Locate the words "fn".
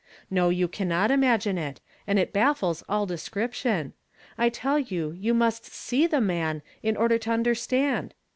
6.07-6.23